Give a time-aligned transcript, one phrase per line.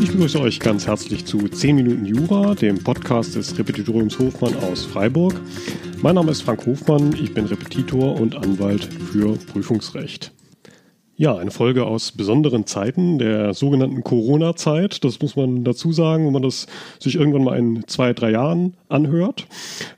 [0.00, 4.84] Ich begrüße euch ganz herzlich zu 10 Minuten Jura, dem Podcast des Repetitoriums Hofmann aus
[4.84, 5.40] Freiburg.
[6.00, 10.32] Mein Name ist Frank Hofmann, ich bin Repetitor und Anwalt für Prüfungsrecht.
[11.20, 15.02] Ja, eine Folge aus besonderen Zeiten, der sogenannten Corona-Zeit.
[15.02, 16.68] Das muss man dazu sagen, wenn man das
[17.00, 19.48] sich irgendwann mal in zwei, drei Jahren anhört.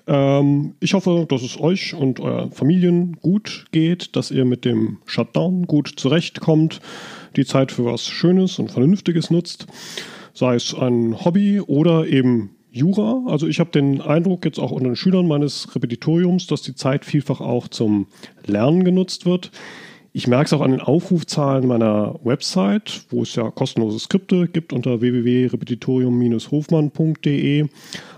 [0.07, 4.97] Ähm, ich hoffe, dass es euch und eurer Familien gut geht, dass ihr mit dem
[5.05, 6.81] Shutdown gut zurechtkommt,
[7.37, 9.67] die Zeit für was Schönes und Vernünftiges nutzt,
[10.33, 13.25] sei es ein Hobby oder eben Jura.
[13.27, 17.05] Also ich habe den Eindruck jetzt auch unter den Schülern meines Repetitoriums, dass die Zeit
[17.05, 18.07] vielfach auch zum
[18.47, 19.51] Lernen genutzt wird.
[20.13, 24.73] Ich merke es auch an den Aufrufzahlen meiner Website, wo es ja kostenlose Skripte gibt
[24.73, 27.69] unter www.repetitorium-hofmann.de.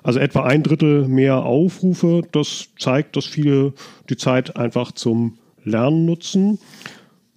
[0.02, 2.22] Also etwa ein Drittel mehr Aufrufe.
[2.32, 3.74] Das zeigt, dass viele
[4.08, 6.58] die Zeit einfach zum Lernen nutzen.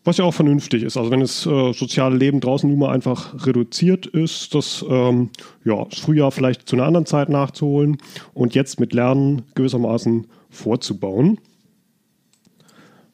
[0.05, 0.95] Was ja auch vernünftig ist.
[0.95, 5.31] Also wenn das äh, soziale Leben draußen nun mal einfach reduziert ist, das ähm,
[5.65, 7.97] ja, das Frühjahr vielleicht zu einer anderen Zeit nachzuholen
[8.33, 11.39] und jetzt mit Lernen gewissermaßen vorzubauen.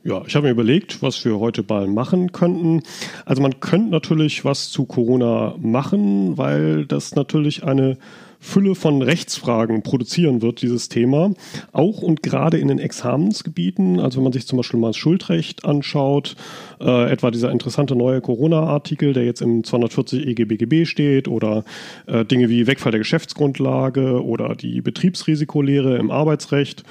[0.03, 2.81] Ja, ich habe mir überlegt, was wir heute mal machen könnten.
[3.23, 7.99] Also man könnte natürlich was zu Corona machen, weil das natürlich eine
[8.39, 11.35] Fülle von Rechtsfragen produzieren wird, dieses Thema.
[11.71, 15.65] Auch und gerade in den Examensgebieten, also wenn man sich zum Beispiel mal das Schuldrecht
[15.65, 16.35] anschaut,
[16.79, 21.63] äh, etwa dieser interessante neue Corona-Artikel, der jetzt im 240 EGBGB steht, oder
[22.07, 26.83] äh, Dinge wie Wegfall der Geschäftsgrundlage oder die Betriebsrisikolehre im Arbeitsrecht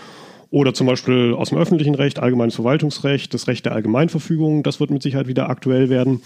[0.50, 4.90] oder zum Beispiel aus dem öffentlichen Recht, allgemeines Verwaltungsrecht, das Recht der Allgemeinverfügung, das wird
[4.90, 6.22] mit Sicherheit wieder aktuell werden.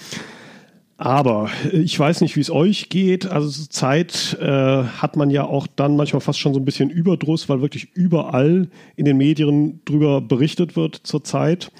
[0.96, 3.26] Aber ich weiß nicht, wie es euch geht.
[3.26, 7.48] Also Zeit äh, hat man ja auch dann manchmal fast schon so ein bisschen Überdruss,
[7.48, 11.72] weil wirklich überall in den Medien drüber berichtet wird zurzeit.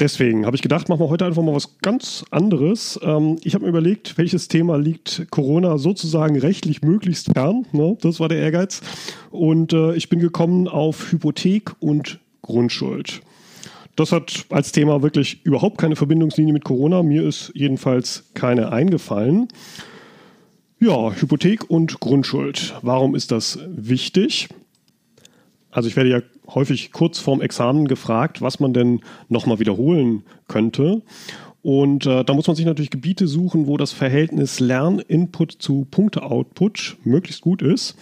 [0.00, 2.98] Deswegen habe ich gedacht, machen wir heute einfach mal was ganz anderes.
[3.02, 7.64] Ähm, ich habe mir überlegt, welches Thema liegt Corona sozusagen rechtlich möglichst fern.
[7.70, 7.96] Ne?
[8.00, 8.80] Das war der Ehrgeiz.
[9.30, 13.20] Und äh, ich bin gekommen auf Hypothek und Grundschuld.
[13.94, 17.04] Das hat als Thema wirklich überhaupt keine Verbindungslinie mit Corona.
[17.04, 19.46] Mir ist jedenfalls keine eingefallen.
[20.80, 22.74] Ja, Hypothek und Grundschuld.
[22.82, 24.48] Warum ist das wichtig?
[25.74, 26.22] Also ich werde ja
[26.54, 31.02] häufig kurz vorm Examen gefragt, was man denn nochmal wiederholen könnte.
[31.62, 36.98] Und äh, da muss man sich natürlich Gebiete suchen, wo das Verhältnis Lern-Input zu Punkte-Output
[37.02, 37.96] möglichst gut ist.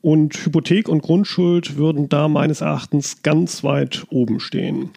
[0.00, 4.90] Und Hypothek und Grundschuld würden da meines Erachtens ganz weit oben stehen.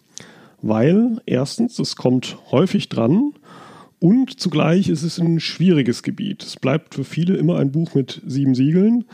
[0.62, 3.34] Weil erstens, es kommt häufig dran
[4.00, 6.42] und zugleich ist es ein schwieriges Gebiet.
[6.44, 9.04] Es bleibt für viele immer ein Buch mit sieben Siegeln.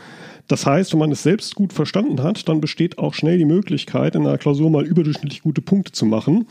[0.47, 4.15] Das heißt, wenn man es selbst gut verstanden hat, dann besteht auch schnell die Möglichkeit,
[4.15, 6.45] in einer Klausur mal überdurchschnittlich gute Punkte zu machen.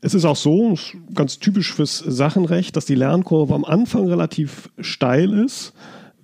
[0.00, 0.76] Es ist auch so,
[1.14, 5.74] ganz typisch fürs Sachenrecht, dass die Lernkurve am Anfang relativ steil ist.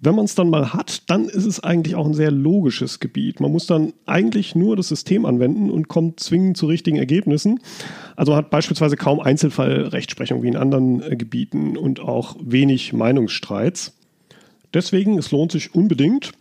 [0.02, 3.38] Wenn man es dann mal hat, dann ist es eigentlich auch ein sehr logisches Gebiet.
[3.38, 7.60] Man muss dann eigentlich nur das System anwenden und kommt zwingend zu richtigen Ergebnissen.
[8.16, 13.94] Also man hat beispielsweise kaum Einzelfallrechtsprechung wie in anderen äh, Gebieten und auch wenig Meinungsstreits.
[14.72, 16.32] Deswegen, es lohnt sich unbedingt.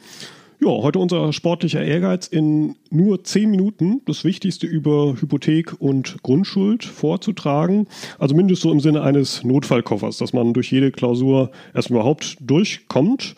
[0.61, 6.83] Ja, heute unser sportlicher Ehrgeiz in nur zehn Minuten das Wichtigste über Hypothek und Grundschuld
[6.83, 7.87] vorzutragen.
[8.17, 13.35] Also mindestens so im Sinne eines Notfallkoffers, dass man durch jede Klausur erst überhaupt durchkommt.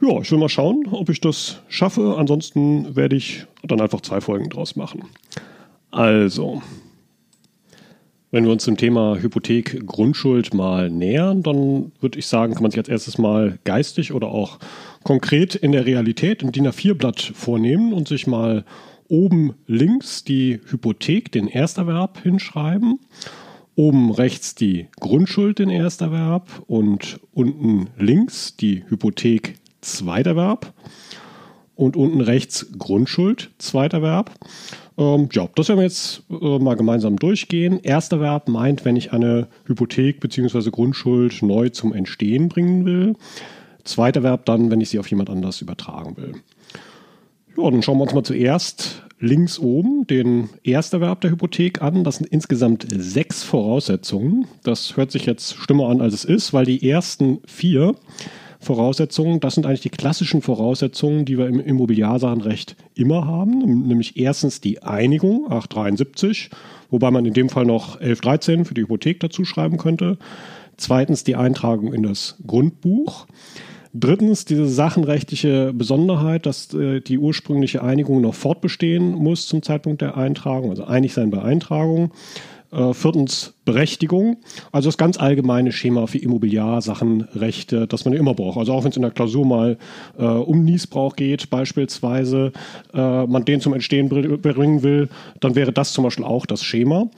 [0.00, 2.14] Ja, ich will mal schauen, ob ich das schaffe.
[2.16, 5.02] Ansonsten werde ich dann einfach zwei Folgen draus machen.
[5.90, 6.62] Also,
[8.34, 12.72] wenn wir uns dem Thema Hypothek Grundschuld mal nähern, dann würde ich sagen, kann man
[12.72, 14.58] sich als erstes mal geistig oder auch
[15.04, 18.64] konkret in der Realität ein DIN A4-Blatt vornehmen und sich mal
[19.08, 22.98] oben links die Hypothek, den Ersterwerb hinschreiben,
[23.76, 30.72] oben rechts die Grundschuld, den Ersterwerb und unten links die Hypothek Zweiterwerb
[31.76, 34.30] und unten rechts Grundschuld Zweiterwerb.
[34.96, 37.80] Ähm, ja, das werden wir jetzt äh, mal gemeinsam durchgehen.
[37.82, 40.70] Erster Verb meint, wenn ich eine Hypothek bzw.
[40.70, 43.16] Grundschuld neu zum Entstehen bringen will.
[43.84, 46.34] Zweiter Verb dann, wenn ich sie auf jemand anders übertragen will.
[47.56, 52.04] Ja, dann schauen wir uns mal zuerst links oben den Ersterwerb der Hypothek an.
[52.04, 54.46] Das sind insgesamt sechs Voraussetzungen.
[54.62, 57.94] Das hört sich jetzt schlimmer an, als es ist, weil die ersten vier
[58.64, 64.60] Voraussetzungen, das sind eigentlich die klassischen Voraussetzungen, die wir im Immobiliarsachenrecht immer haben, nämlich erstens
[64.60, 66.50] die Einigung 873,
[66.90, 70.18] wobei man in dem Fall noch 1113 für die Hypothek dazu schreiben könnte.
[70.76, 73.26] Zweitens die Eintragung in das Grundbuch.
[73.96, 80.16] Drittens diese sachenrechtliche Besonderheit, dass äh, die ursprüngliche Einigung noch fortbestehen muss zum Zeitpunkt der
[80.16, 82.10] Eintragung, also einig sein bei Eintragung.
[82.72, 84.36] Äh, viertens Berechtigung,
[84.72, 88.58] also das ganz allgemeine Schema für Immobiliarsachen, Rechte, das man immer braucht.
[88.58, 89.78] Also auch wenn es in der Klausur mal
[90.18, 92.52] äh, um Niesbrauch geht, beispielsweise,
[92.92, 95.08] äh, man den zum Entstehen bringen will,
[95.40, 97.08] dann wäre das zum Beispiel auch das Schema.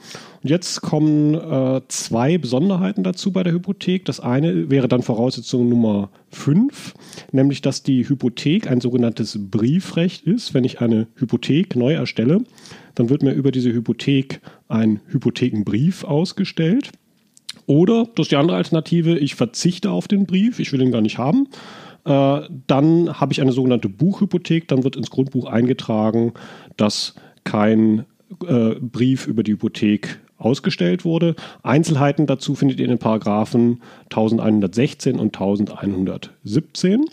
[0.43, 4.05] Und jetzt kommen äh, zwei Besonderheiten dazu bei der Hypothek.
[4.05, 6.93] Das eine wäre dann Voraussetzung Nummer fünf,
[7.31, 12.41] nämlich dass die Hypothek ein sogenanntes Briefrecht ist, wenn ich eine Hypothek neu erstelle
[12.97, 16.03] dann wird mir über diese Hypothek ein Hypothekenbrief
[16.37, 16.91] ausgestellt.
[17.65, 21.01] Oder, das ist die andere Alternative, ich verzichte auf den Brief, ich will ihn gar
[21.01, 21.47] nicht haben.
[22.05, 26.33] Äh, dann habe ich eine sogenannte Buchhypothek, dann wird ins Grundbuch eingetragen,
[26.77, 28.05] dass kein
[28.47, 31.35] äh, Brief über die Hypothek ausgestellt wurde.
[31.63, 37.05] Einzelheiten dazu findet ihr in den Paragraphen 1116 und 1117.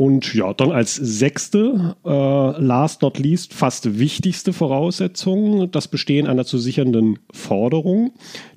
[0.00, 6.46] Und ja, dann als sechste, äh, last not least, fast wichtigste Voraussetzung, das Bestehen einer
[6.46, 8.12] zu sichernden Forderung.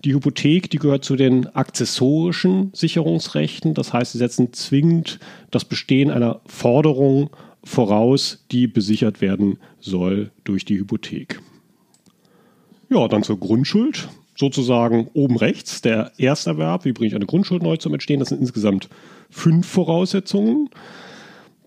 [0.05, 3.73] Die Hypothek, die gehört zu den accessorischen Sicherungsrechten.
[3.73, 5.19] Das heißt, sie setzen zwingend
[5.51, 7.29] das Bestehen einer Forderung
[7.61, 11.41] voraus, die besichert werden soll durch die Hypothek.
[12.89, 14.07] Ja, dann zur Grundschuld.
[14.37, 16.85] Sozusagen oben rechts der Ersterwerb.
[16.85, 18.21] Wie bringe ich eine Grundschuld neu zum Entstehen?
[18.21, 18.87] Das sind insgesamt
[19.29, 20.69] fünf Voraussetzungen.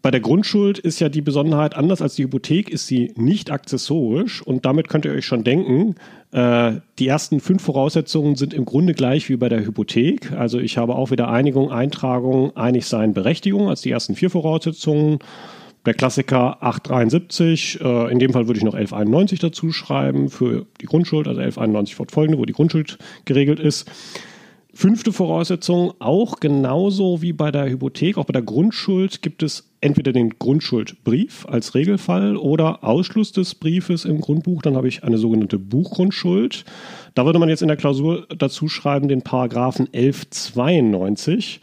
[0.07, 4.41] Bei der Grundschuld ist ja die Besonderheit, anders als die Hypothek, ist sie nicht akzessorisch
[4.41, 5.97] und damit könnt ihr euch schon denken,
[6.31, 10.31] äh, die ersten fünf Voraussetzungen sind im Grunde gleich wie bei der Hypothek.
[10.31, 15.19] Also ich habe auch wieder Einigung, Eintragung, Einigsein, Berechtigung als die ersten vier Voraussetzungen.
[15.85, 20.87] Der Klassiker 873, äh, in dem Fall würde ich noch 1191 dazu schreiben für die
[20.87, 23.91] Grundschuld, also 1191 fortfolgende, wo die Grundschuld geregelt ist.
[24.77, 30.13] Fünfte Voraussetzung, auch genauso wie bei der Hypothek, auch bei der Grundschuld gibt es entweder
[30.13, 34.61] den Grundschuldbrief als Regelfall oder Ausschluss des Briefes im Grundbuch.
[34.61, 36.67] Dann habe ich eine sogenannte Buchgrundschuld.
[37.15, 41.63] Da würde man jetzt in der Klausur dazu schreiben den Paragraphen 1192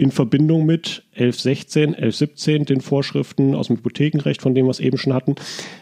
[0.00, 4.96] in Verbindung mit 1116, 1117, den Vorschriften aus dem Hypothekenrecht, von dem wir es eben
[4.96, 5.34] schon hatten.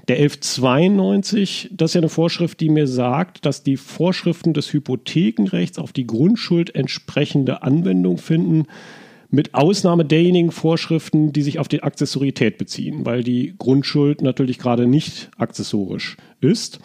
[0.08, 5.78] Der 1192, das ist ja eine Vorschrift, die mir sagt, dass die Vorschriften des Hypothekenrechts
[5.78, 8.66] auf die Grundschuld entsprechende Anwendung finden,
[9.30, 14.88] mit Ausnahme derjenigen Vorschriften, die sich auf die Accessorität beziehen, weil die Grundschuld natürlich gerade
[14.88, 16.80] nicht accessorisch ist.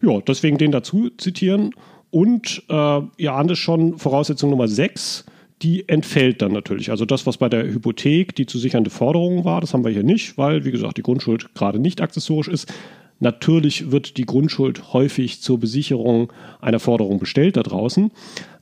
[0.00, 1.72] Ja, deswegen den dazu zitieren.
[2.10, 5.24] Und äh, ihr ahnt es schon, Voraussetzung Nummer 6
[5.62, 6.90] die entfällt dann natürlich.
[6.90, 10.04] Also das, was bei der Hypothek die zu sichernde Forderung war, das haben wir hier
[10.04, 12.72] nicht, weil, wie gesagt, die Grundschuld gerade nicht accessorisch ist.
[13.20, 18.12] Natürlich wird die Grundschuld häufig zur Besicherung einer Forderung bestellt da draußen,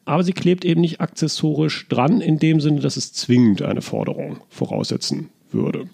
[0.06, 4.38] aber sie klebt eben nicht accessorisch dran, in dem Sinne, dass es zwingend eine Forderung
[4.48, 5.90] voraussetzen würde.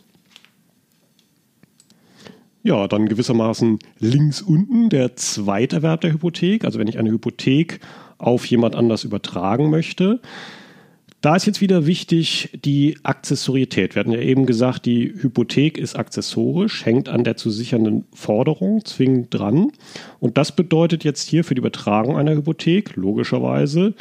[2.63, 7.81] Ja, dann gewissermaßen links unten der Zweiterwerb der Hypothek, also wenn ich eine Hypothek
[8.19, 10.21] auf jemand anders übertragen möchte.
[11.23, 13.95] Da ist jetzt wieder wichtig die Accessorität.
[13.95, 18.85] Wir hatten ja eben gesagt, die Hypothek ist accessorisch, hängt an der zu sichernden Forderung
[18.85, 19.71] zwingend dran.
[20.19, 23.95] Und das bedeutet jetzt hier für die Übertragung einer Hypothek logischerweise,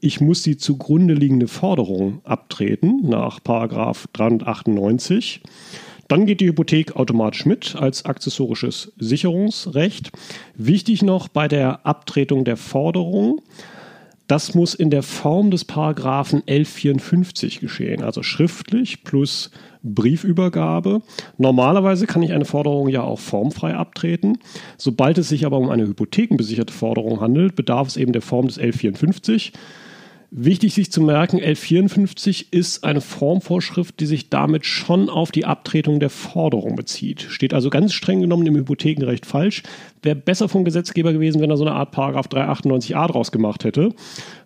[0.00, 5.40] ich muss die zugrunde liegende Forderung abtreten nach 398.
[6.06, 10.12] Dann geht die Hypothek automatisch mit als accessorisches Sicherungsrecht.
[10.54, 13.40] Wichtig noch bei der Abtretung der Forderung,
[14.28, 19.50] das muss in der Form des Paragraphen 1154 geschehen, also schriftlich plus
[19.82, 21.00] Briefübergabe.
[21.38, 24.38] Normalerweise kann ich eine Forderung ja auch formfrei abtreten.
[24.76, 28.58] Sobald es sich aber um eine hypothekenbesicherte Forderung handelt, bedarf es eben der Form des
[28.58, 29.52] 1154.
[30.30, 36.00] Wichtig sich zu merken, 1154 ist eine Formvorschrift, die sich damit schon auf die Abtretung
[36.00, 37.22] der Forderung bezieht.
[37.22, 39.62] Steht also ganz streng genommen im Hypothekenrecht falsch.
[40.02, 43.94] Wäre besser vom Gesetzgeber gewesen, wenn er so eine Art Paragraph 398a draus gemacht hätte.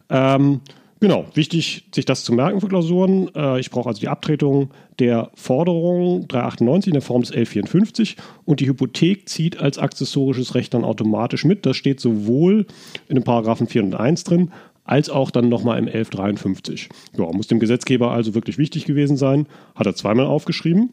[0.09, 0.61] Ähm,
[1.01, 3.35] genau, wichtig, sich das zu merken für Klausuren.
[3.35, 4.71] Äh, ich brauche also die Abtretung
[5.01, 10.75] der Forderung 398 in der Form des 1154 und die Hypothek zieht als accessorisches Recht
[10.75, 11.67] dann automatisch mit.
[11.67, 12.67] Das steht sowohl
[13.09, 14.53] in dem Paragraphen 401 drin,
[14.85, 16.89] als auch dann nochmal im 1153.
[17.17, 19.47] Ja, muss dem Gesetzgeber also wirklich wichtig gewesen sein.
[19.75, 20.91] Hat er zweimal aufgeschrieben.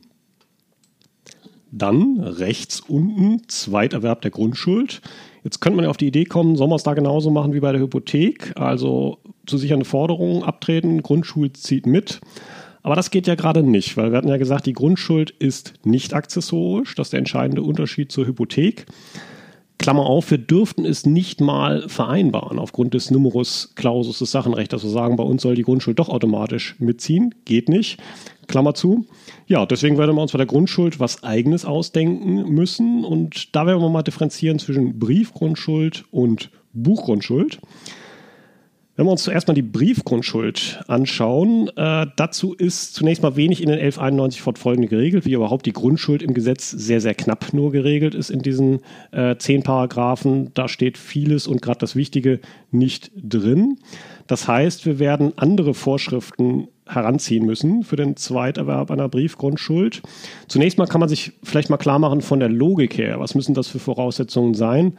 [1.71, 5.01] Dann rechts unten Zweiterwerb der Grundschuld.
[5.43, 7.59] Jetzt könnte man ja auf die Idee kommen, soll man es da genauso machen wie
[7.59, 12.21] bei der Hypothek, also zu sichernde Forderungen abtreten, Grundschuld zieht mit.
[12.81, 16.13] Aber das geht ja gerade nicht, weil wir hatten ja gesagt, die Grundschuld ist nicht
[16.13, 16.95] accessorisch.
[16.95, 18.85] Das ist der entscheidende Unterschied zur Hypothek.
[19.79, 24.83] Klammer auf, wir dürften es nicht mal vereinbaren aufgrund des Numerus Clausus des Sachenrechts, dass
[24.83, 27.33] wir sagen, bei uns soll die Grundschuld doch automatisch mitziehen.
[27.45, 27.97] Geht nicht.
[28.47, 29.05] Klammer zu.
[29.47, 33.05] Ja, deswegen werden wir uns bei der Grundschuld was Eigenes ausdenken müssen.
[33.05, 37.59] Und da werden wir mal differenzieren zwischen Briefgrundschuld und Buchgrundschuld.
[38.99, 43.69] Wenn wir uns zuerst mal die Briefgrundschuld anschauen, äh, dazu ist zunächst mal wenig in
[43.69, 48.13] den 1191 fortfolgende geregelt, wie überhaupt die Grundschuld im Gesetz sehr, sehr knapp nur geregelt
[48.13, 50.53] ist in diesen äh, zehn Paragraphen.
[50.53, 52.41] Da steht vieles und gerade das Wichtige
[52.71, 53.77] nicht drin.
[54.27, 60.01] Das heißt, wir werden andere Vorschriften heranziehen müssen für den Zweiterwerb einer Briefgrundschuld.
[60.49, 63.21] Zunächst mal kann man sich vielleicht mal klar machen von der Logik her.
[63.21, 64.97] Was müssen das für Voraussetzungen sein?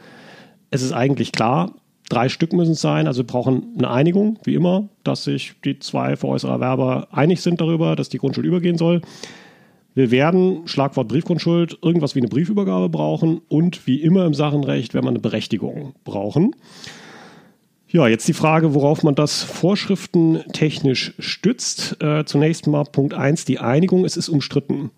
[0.71, 1.75] Es ist eigentlich klar,
[2.11, 3.07] Drei Stück müssen es sein.
[3.07, 7.95] Also wir brauchen eine Einigung, wie immer, dass sich die zwei Veräußererwerber einig sind darüber,
[7.95, 8.99] dass die Grundschuld übergehen soll.
[9.95, 15.05] Wir werden, Schlagwort Briefgrundschuld, irgendwas wie eine Briefübergabe brauchen und wie immer im Sachenrecht werden
[15.05, 16.53] wir eine Berechtigung brauchen.
[17.87, 21.95] Ja, jetzt die Frage, worauf man das vorschriftentechnisch stützt.
[22.03, 24.03] Äh, zunächst mal Punkt 1, die Einigung.
[24.03, 24.91] Es ist umstritten.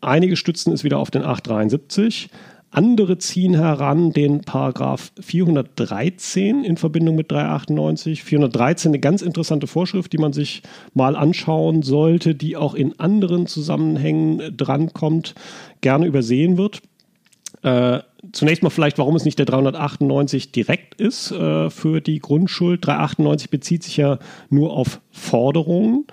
[0.00, 2.30] Einige stützen es wieder auf den 873.
[2.76, 8.22] Andere ziehen heran den Paragraph 413 in Verbindung mit 398.
[8.22, 13.46] 413 eine ganz interessante Vorschrift, die man sich mal anschauen sollte, die auch in anderen
[13.46, 15.34] Zusammenhängen drankommt,
[15.80, 16.82] gerne übersehen wird.
[17.62, 18.00] Äh,
[18.32, 22.86] zunächst mal vielleicht, warum es nicht der 398 direkt ist äh, für die Grundschuld.
[22.86, 24.18] 398 bezieht sich ja
[24.50, 26.12] nur auf Forderungen äh,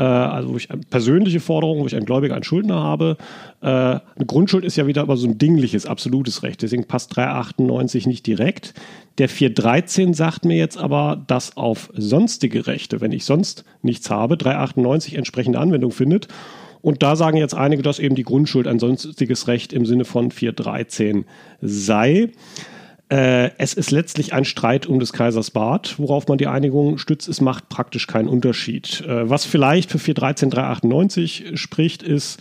[0.00, 3.16] also wo ich persönliche Forderung, wo ich einen Gläubiger, einen Schuldner habe.
[3.60, 6.62] Äh, eine Grundschuld ist ja wieder aber so ein dingliches, absolutes Recht.
[6.62, 8.74] Deswegen passt 398 nicht direkt.
[9.18, 14.36] Der 413 sagt mir jetzt aber, dass auf sonstige Rechte, wenn ich sonst nichts habe,
[14.36, 16.28] 398 entsprechende Anwendung findet.
[16.80, 20.30] Und da sagen jetzt einige, dass eben die Grundschuld ein sonstiges Recht im Sinne von
[20.30, 21.24] 413
[21.60, 22.30] sei.
[23.12, 27.28] Äh, es ist letztlich ein Streit um des Kaisers Bart, worauf man die Einigung stützt.
[27.28, 29.02] Es macht praktisch keinen Unterschied.
[29.02, 32.40] Äh, was vielleicht für 413 398 spricht, ist,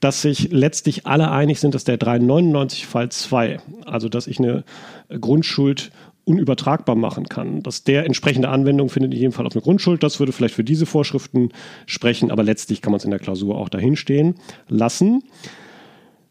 [0.00, 4.64] dass sich letztlich alle einig sind, dass der 399 Fall 2, also dass ich eine
[5.10, 5.90] Grundschuld
[6.24, 7.62] unübertragbar machen kann.
[7.62, 10.02] Dass der entsprechende Anwendung findet in jedem Fall auf eine Grundschuld.
[10.02, 11.50] Das würde vielleicht für diese Vorschriften
[11.84, 15.24] sprechen, aber letztlich kann man es in der Klausur auch dahinstehen lassen.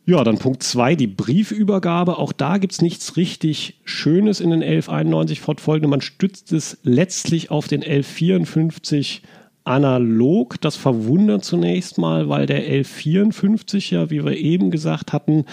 [0.07, 2.19] Ja, dann Punkt 2, die Briefübergabe.
[2.19, 5.89] Auch da gibt es nichts richtig Schönes in den 1191 fortfolgenden.
[5.89, 9.23] Man stützt es letztlich auf den 1154
[9.63, 10.61] analog.
[10.61, 15.45] Das verwundert zunächst mal, weil der 1154 ja, wie wir eben gesagt hatten,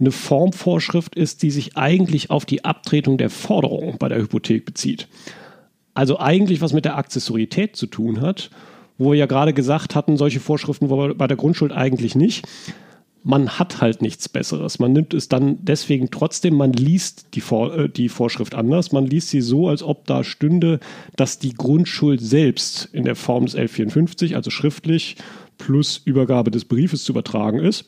[0.00, 5.06] eine Formvorschrift ist, die sich eigentlich auf die Abtretung der Forderung bei der Hypothek bezieht.
[5.94, 8.50] Also eigentlich was mit der Accessorität zu tun hat,
[8.98, 12.44] wo wir ja gerade gesagt hatten, solche Vorschriften bei der Grundschuld eigentlich nicht
[13.22, 14.78] man hat halt nichts Besseres.
[14.78, 18.92] Man nimmt es dann deswegen trotzdem, man liest die, Vor äh, die Vorschrift anders.
[18.92, 20.80] Man liest sie so, als ob da stünde,
[21.16, 25.16] dass die Grundschuld selbst in der Form des 1154, also schriftlich,
[25.58, 27.84] plus Übergabe des Briefes zu übertragen ist.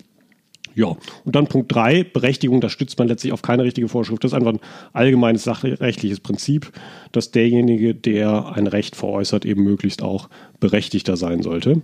[0.74, 4.24] Ja, und dann Punkt 3, Berechtigung, da stützt man letztlich auf keine richtige Vorschrift.
[4.24, 4.60] Das ist einfach ein
[4.92, 6.72] allgemeines sachrechtliches Prinzip,
[7.12, 11.82] dass derjenige, der ein Recht veräußert, eben möglichst auch berechtigter sein sollte.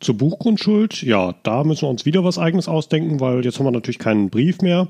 [0.00, 3.72] Zur Buchgrundschuld, ja, da müssen wir uns wieder was Eigenes ausdenken, weil jetzt haben wir
[3.72, 4.86] natürlich keinen Brief mehr.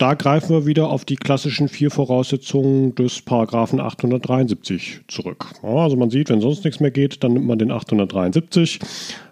[0.00, 5.44] Da greifen wir wieder auf die klassischen vier Voraussetzungen des Paragraphen 873 zurück.
[5.62, 8.78] Also man sieht, wenn sonst nichts mehr geht, dann nimmt man den 873.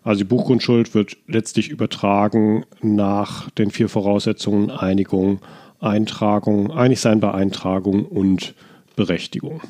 [0.05, 5.41] Also die Buchgrundschuld wird letztlich übertragen nach den vier Voraussetzungen Einigung,
[5.81, 8.53] Eintragung, Einigsein bei Eintragung und
[8.95, 9.63] Berechtigung.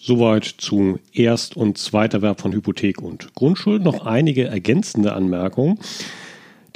[0.00, 3.82] Soweit zum Erst- und Zweiterwerb von Hypothek und Grundschuld.
[3.82, 5.78] Noch einige ergänzende Anmerkungen.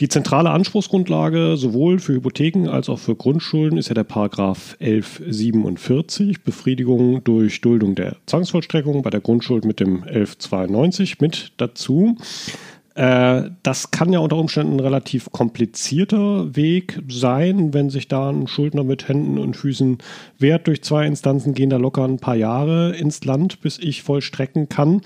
[0.00, 6.42] Die zentrale Anspruchsgrundlage sowohl für Hypotheken als auch für Grundschulden ist ja der Paragraph 1147,
[6.42, 12.16] Befriedigung durch Duldung der Zwangsvollstreckung, bei der Grundschuld mit dem 1192 mit dazu.
[12.94, 18.46] Äh, das kann ja unter Umständen ein relativ komplizierter Weg sein, wenn sich da ein
[18.46, 19.99] Schuldner mit Händen und Füßen
[20.38, 20.66] wehrt.
[20.66, 25.00] Durch zwei Instanzen gehen da locker ein paar Jahre ins Land, bis ich vollstrecken kann.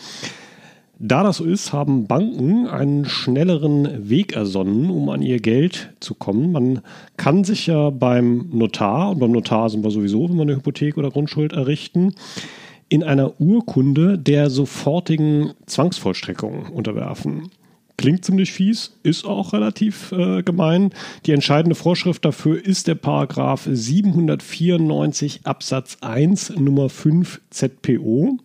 [0.99, 6.15] Da das so ist, haben Banken einen schnelleren Weg ersonnen, um an ihr Geld zu
[6.15, 6.53] kommen.
[6.53, 6.81] Man
[7.19, 10.97] kann sich ja beim Notar, und beim Notar sind wir sowieso, wenn wir eine Hypothek
[10.97, 12.15] oder Grundschuld errichten,
[12.89, 17.51] in einer Urkunde der sofortigen Zwangsvollstreckung unterwerfen.
[17.99, 20.91] Klingt ziemlich fies, ist auch relativ äh, gemein.
[21.25, 28.39] Die entscheidende Vorschrift dafür ist der Paragraph 794 Absatz 1 Nummer 5 ZPO.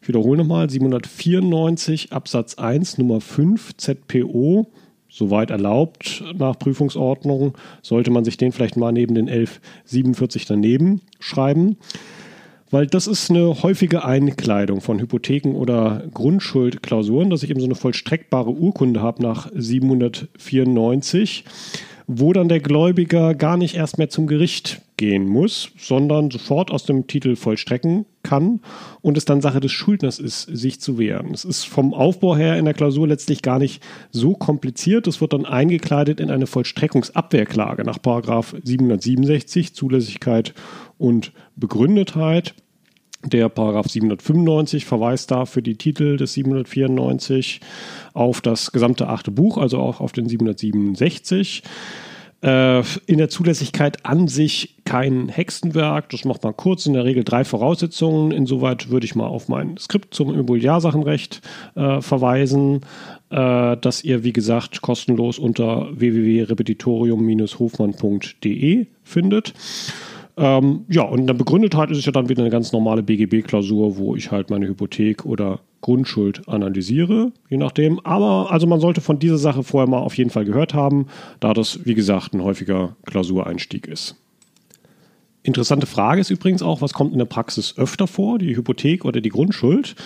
[0.00, 4.70] Ich wiederhole nochmal, 794 Absatz 1 Nummer 5 ZPO.
[5.10, 11.76] Soweit erlaubt nach Prüfungsordnung, sollte man sich den vielleicht mal neben den 1147 daneben schreiben
[12.70, 17.74] weil das ist eine häufige Einkleidung von Hypotheken oder Grundschuldklausuren, dass ich eben so eine
[17.74, 21.44] vollstreckbare Urkunde habe nach 794
[22.10, 26.84] wo dann der Gläubiger gar nicht erst mehr zum Gericht gehen muss, sondern sofort aus
[26.84, 28.60] dem Titel vollstrecken kann
[29.02, 31.32] und es dann Sache des Schuldners ist, sich zu wehren.
[31.34, 35.06] Es ist vom Aufbau her in der Klausur letztlich gar nicht so kompliziert.
[35.06, 40.54] Es wird dann eingekleidet in eine Vollstreckungsabwehrklage nach 767 Zulässigkeit
[40.96, 42.54] und Begründetheit.
[43.28, 47.60] Der Paragraph 795 verweist da für die Titel des 794
[48.14, 51.62] auf das gesamte achte Buch, also auch auf den 767.
[52.40, 56.08] Äh, in der Zulässigkeit an sich kein Hexenwerk.
[56.10, 58.30] Das macht man kurz, in der Regel drei Voraussetzungen.
[58.30, 61.40] Insoweit würde ich mal auf mein Skript zum Immobiliarsachenrecht
[61.74, 62.82] äh, verweisen,
[63.30, 69.54] äh, das ihr, wie gesagt, kostenlos unter www.repetitorium-hofmann.de findet.
[70.38, 73.96] Ähm, ja, und in der Begründetheit ist es ja dann wieder eine ganz normale BGB-Klausur,
[73.96, 77.98] wo ich halt meine Hypothek oder Grundschuld analysiere, je nachdem.
[78.04, 81.08] Aber also man sollte von dieser Sache vorher mal auf jeden Fall gehört haben,
[81.40, 84.14] da das, wie gesagt, ein häufiger Klausureinstieg ist.
[85.42, 89.20] Interessante Frage ist übrigens auch, was kommt in der Praxis öfter vor, die Hypothek oder
[89.20, 89.96] die Grundschuld?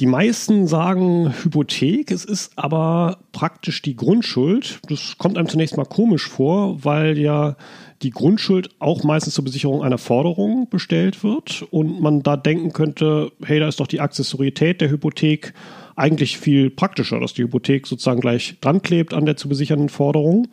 [0.00, 4.80] Die meisten sagen Hypothek, es ist aber praktisch die Grundschuld.
[4.88, 7.56] Das kommt einem zunächst mal komisch vor, weil ja
[8.04, 13.32] die Grundschuld auch meistens zur Besicherung einer Forderung bestellt wird und man da denken könnte,
[13.44, 15.54] hey, da ist doch die Accessorität der Hypothek
[15.96, 20.48] eigentlich viel praktischer, dass die Hypothek sozusagen gleich dran klebt an der zu besichernden Forderung.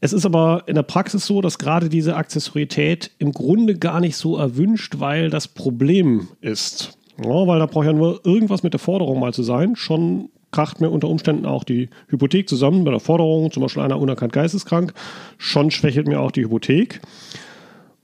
[0.00, 4.16] Es ist aber in der Praxis so, dass gerade diese Accessorität im Grunde gar nicht
[4.16, 8.80] so erwünscht, weil das Problem ist, ja, weil da braucht ja nur irgendwas mit der
[8.80, 9.76] Forderung mal zu sein.
[9.76, 13.98] Schon kracht mir unter Umständen auch die Hypothek zusammen bei der Forderung, zum Beispiel einer
[13.98, 14.94] unerkannt geisteskrank.
[15.36, 17.00] Schon schwächelt mir auch die Hypothek.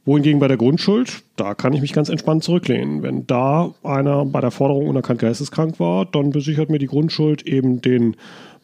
[0.05, 3.05] Wohingegen bei der Grundschuld, da kann ich mich ganz entspannt zurücklehnen.
[3.05, 7.83] Wenn da einer bei der Forderung unerkannt geisteskrank war, dann besichert mir die Grundschuld eben
[7.83, 8.17] den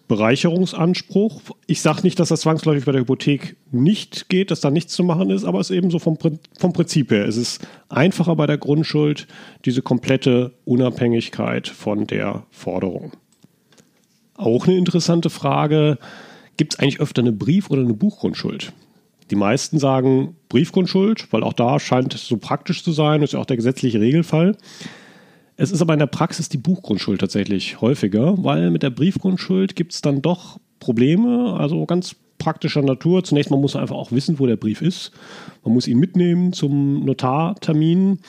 [0.08, 1.42] Bereicherungsanspruch.
[1.68, 5.04] Ich sage nicht, dass das zwangsläufig bei der Hypothek nicht geht, dass da nichts zu
[5.04, 6.18] machen ist, aber es ist eben so vom,
[6.58, 7.28] vom Prinzip her.
[7.28, 9.28] Es ist einfacher bei der Grundschuld,
[9.64, 13.12] diese komplette Unabhängigkeit von der Forderung.
[14.36, 15.98] Auch eine interessante Frage,
[16.56, 18.72] gibt es eigentlich öfter eine Brief- oder eine Buchgrundschuld?
[19.30, 23.40] Die meisten sagen Briefgrundschuld, weil auch da scheint es so praktisch zu sein, ist ja
[23.40, 24.56] auch der gesetzliche Regelfall.
[25.56, 29.94] Es ist aber in der Praxis die Buchgrundschuld tatsächlich häufiger, weil mit der Briefgrundschuld gibt
[29.94, 33.24] es dann doch Probleme, also ganz praktischer Natur.
[33.24, 35.12] Zunächst mal muss man einfach auch wissen, wo der Brief ist.
[35.64, 38.20] Man muss ihn mitnehmen zum Notartermin.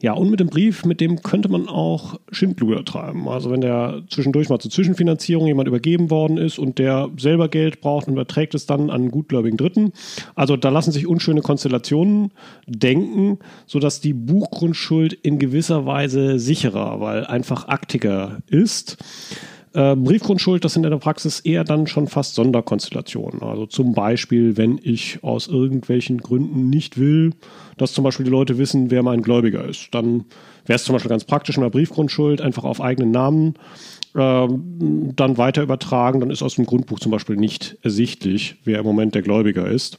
[0.00, 3.28] Ja, und mit dem Brief, mit dem könnte man auch Schindluder treiben.
[3.28, 7.80] Also wenn der zwischendurch mal zur Zwischenfinanzierung jemand übergeben worden ist und der selber Geld
[7.80, 9.92] braucht und überträgt es dann an einen gutgläubigen Dritten.
[10.36, 12.30] Also da lassen sich unschöne Konstellationen
[12.66, 18.98] denken, sodass die Buchgrundschuld in gewisser Weise sicherer, weil einfach aktiger ist.
[19.74, 23.42] Äh, Briefgrundschuld, das sind in der Praxis eher dann schon fast Sonderkonstellationen.
[23.42, 27.34] Also zum Beispiel, wenn ich aus irgendwelchen Gründen nicht will,
[27.76, 29.88] dass zum Beispiel die Leute wissen, wer mein Gläubiger ist.
[29.92, 30.24] Dann
[30.66, 33.54] wäre es zum Beispiel ganz praktisch in der Briefgrundschuld einfach auf eigenen Namen
[34.14, 36.20] äh, dann weiter übertragen.
[36.20, 39.98] Dann ist aus dem Grundbuch zum Beispiel nicht ersichtlich, wer im Moment der Gläubiger ist.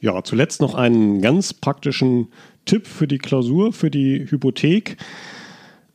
[0.00, 2.28] Ja, zuletzt noch einen ganz praktischen
[2.66, 4.96] Tipp für die Klausur, für die Hypothek.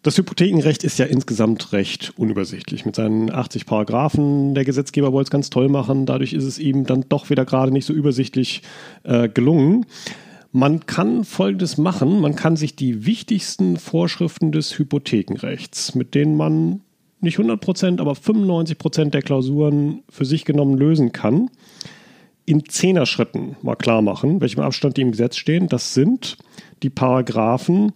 [0.03, 2.85] Das Hypothekenrecht ist ja insgesamt recht unübersichtlich.
[2.85, 6.85] Mit seinen 80 Paragraphen, der Gesetzgeber wollte es ganz toll machen, dadurch ist es ihm
[6.85, 8.63] dann doch wieder gerade nicht so übersichtlich
[9.03, 9.85] äh, gelungen.
[10.51, 16.81] Man kann Folgendes machen, man kann sich die wichtigsten Vorschriften des Hypothekenrechts, mit denen man
[17.21, 21.49] nicht 100% aber 95% der Klausuren für sich genommen lösen kann,
[22.45, 25.69] in Zehner-Schritten mal klar machen, welchem Abstand die im Gesetz stehen.
[25.69, 26.37] Das sind
[26.83, 27.93] die Paragraphen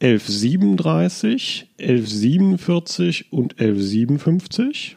[0.00, 4.96] 1137, 1147 und 1157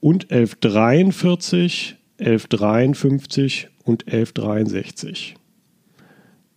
[0.00, 5.36] und 1143, 1153 und 1163.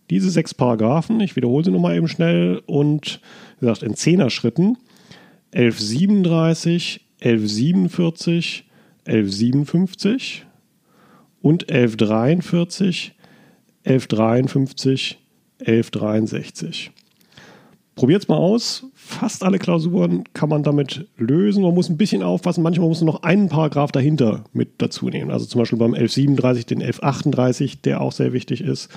[0.09, 3.21] Diese sechs Paragraphen, ich wiederhole sie nochmal eben schnell und
[3.59, 4.77] wie gesagt in Zehner-Schritten
[5.53, 8.65] 1137, 1147,
[9.05, 10.45] 1157
[11.41, 13.13] und 1143,
[13.85, 15.17] 1153,
[15.60, 16.91] 1163.
[18.00, 18.86] Probiert es mal aus.
[18.95, 21.63] Fast alle Klausuren kann man damit lösen.
[21.63, 22.63] Man muss ein bisschen aufpassen.
[22.63, 25.32] Manchmal muss man noch einen Paragraph dahinter mit dazu nehmen.
[25.32, 28.89] Also zum Beispiel beim 1137 den 1138, der auch sehr wichtig ist.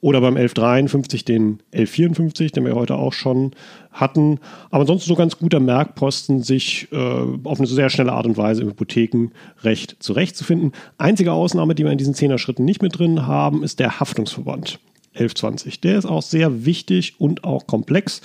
[0.00, 3.50] Oder beim 1153 den 1154, den wir heute auch schon
[3.90, 4.38] hatten.
[4.70, 6.96] Aber ansonsten so ganz guter Merkposten, sich äh,
[7.42, 10.72] auf eine sehr schnelle Art und Weise im Hypothekenrecht zurechtzufinden.
[10.98, 14.78] Einzige Ausnahme, die wir in diesen Zehner-Schritten nicht mit drin haben, ist der Haftungsverband.
[15.18, 15.80] 1120.
[15.80, 18.20] Der ist auch sehr wichtig und auch komplex.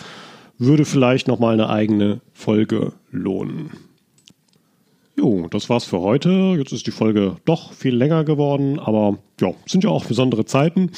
[0.58, 3.72] Würde vielleicht nochmal eine eigene Folge lohnen.
[5.16, 6.56] Jo, das war's für heute.
[6.58, 10.92] Jetzt ist die Folge doch viel länger geworden, aber ja, sind ja auch besondere Zeiten.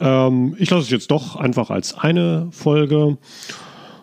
[0.00, 3.18] Ähm, ich lasse es jetzt doch einfach als eine Folge.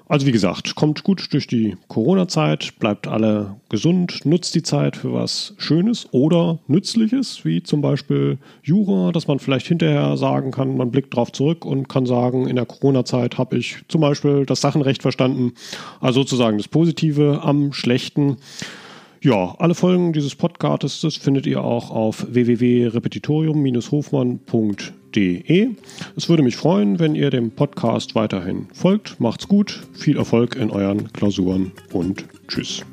[0.10, 5.12] Also wie gesagt, kommt gut durch die Corona-Zeit, bleibt alle gesund, nutzt die Zeit für
[5.12, 10.92] was Schönes oder Nützliches, wie zum Beispiel Jura, dass man vielleicht hinterher sagen kann, man
[10.92, 15.02] blickt drauf zurück und kann sagen, in der Corona-Zeit habe ich zum Beispiel das Sachenrecht
[15.02, 15.52] verstanden,
[16.00, 18.38] also sozusagen das Positive am Schlechten.
[19.22, 25.07] Ja, alle Folgen dieses Podcasts findet ihr auch auf www.repetitorium-hofmann.de.
[26.16, 29.20] Es würde mich freuen, wenn ihr dem Podcast weiterhin folgt.
[29.20, 32.84] Macht's gut, viel Erfolg in euren Klausuren und tschüss.